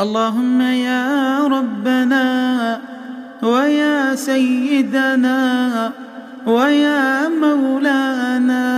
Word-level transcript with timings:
اللهم 0.00 0.60
يا 0.60 1.46
ربنا 1.46 2.80
ويا 3.42 4.14
سيدنا 4.14 5.92
ويا 6.46 7.28
مولانا 7.28 8.68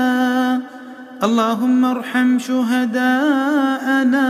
اللهم 1.22 1.84
ارحم 1.84 2.38
شهداءنا 2.38 4.28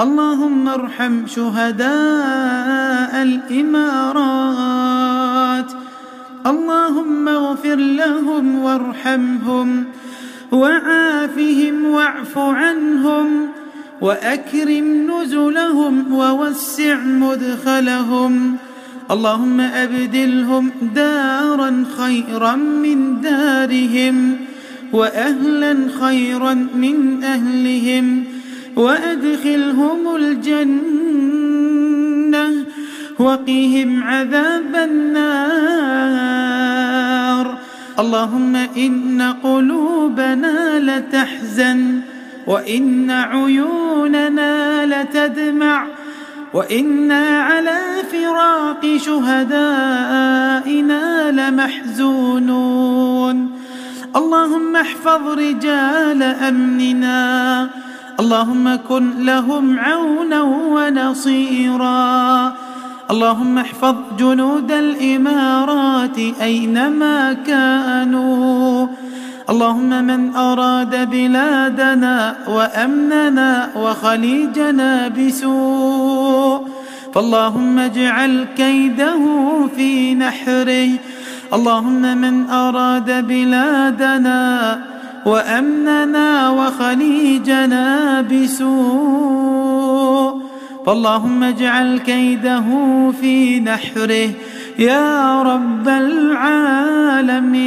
اللهم 0.00 0.68
ارحم 0.68 1.26
شهداء 1.26 3.12
الإمارات 3.22 4.50
اللهم 6.46 7.28
اغفر 7.28 7.76
لهم 7.76 8.58
وارحمهم 8.58 9.84
وعافهم 10.52 11.84
واعف 11.84 12.38
عنهم 12.38 13.48
وأكرم 14.00 15.10
نزلهم 15.10 16.12
ووسع 16.12 16.96
مدخلهم. 16.96 18.56
اللهم 19.10 19.60
أبدلهم 19.60 20.70
دارا 20.94 21.84
خيرا 21.98 22.56
من 22.56 23.20
دارهم 23.20 24.36
وأهلا 24.92 25.76
خيرا 26.00 26.54
من 26.54 27.24
أهلهم 27.24 28.24
وأدخلهم 28.76 30.16
الجنة 30.16 31.28
وقهم 33.18 34.02
عذاب 34.02 34.74
النار. 34.74 36.18
اللهم 37.98 38.56
إن 38.56 39.34
قلوبنا 39.42 40.78
لتحزن 40.78 42.00
وإن 42.48 43.10
عيوننا 43.10 44.86
لتدمع 44.86 45.86
وإنا 46.54 47.42
على 47.42 47.78
فراق 48.12 48.96
شهدائنا 48.96 49.70
لمحزونون. 51.30 53.50
اللهم 54.16 54.76
احفظ 54.76 55.28
رجال 55.28 56.22
أمننا. 56.22 57.68
اللهم 58.20 58.78
كن 58.88 59.24
لهم 59.24 59.78
عونا 59.78 60.42
ونصيرا. 60.42 62.54
اللهم 63.10 63.58
احفظ 63.58 63.94
جنود 64.18 64.72
الإمارات 64.72 66.18
أينما 66.42 67.32
كانوا. 67.32 68.47
اللهم 69.50 70.04
من 70.04 70.36
أراد 70.36 71.10
بلادنا 71.10 72.36
وأمننا 72.48 73.68
وخليجنا 73.76 75.08
بسوء 75.08 76.68
فاللهم 77.14 77.78
اجعل 77.78 78.46
كيده 78.56 79.18
في 79.76 80.14
نحره 80.14 80.88
اللهم 81.52 82.18
من 82.18 82.50
أراد 82.50 83.28
بلادنا 83.28 84.80
وأمننا 85.26 86.50
وخليجنا 86.50 88.20
بسوء 88.20 89.78
فاللهم 90.86 91.42
اجعل 91.42 91.98
كيده 91.98 92.64
في 93.20 93.60
نحره 93.60 94.30
يا 94.78 95.42
رب 95.42 95.88
العالمين 95.88 97.58